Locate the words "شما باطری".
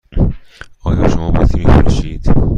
1.07-1.65